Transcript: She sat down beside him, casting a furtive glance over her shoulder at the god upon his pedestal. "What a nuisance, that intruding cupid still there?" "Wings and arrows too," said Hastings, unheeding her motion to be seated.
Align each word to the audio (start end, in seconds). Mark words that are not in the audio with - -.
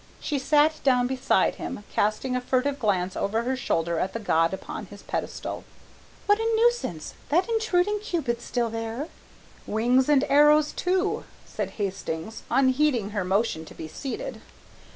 She 0.19 0.39
sat 0.39 0.81
down 0.83 1.05
beside 1.05 1.57
him, 1.61 1.83
casting 1.93 2.35
a 2.35 2.41
furtive 2.41 2.79
glance 2.79 3.15
over 3.15 3.43
her 3.43 3.55
shoulder 3.55 3.99
at 3.99 4.13
the 4.13 4.19
god 4.19 4.51
upon 4.51 4.87
his 4.87 5.03
pedestal. 5.03 5.63
"What 6.25 6.39
a 6.39 6.53
nuisance, 6.55 7.13
that 7.29 7.47
intruding 7.47 7.99
cupid 7.99 8.41
still 8.41 8.71
there?" 8.71 9.09
"Wings 9.67 10.09
and 10.09 10.23
arrows 10.23 10.71
too," 10.71 11.25
said 11.45 11.77
Hastings, 11.77 12.41
unheeding 12.49 13.11
her 13.11 13.23
motion 13.23 13.63
to 13.65 13.75
be 13.75 13.87
seated. 13.87 14.41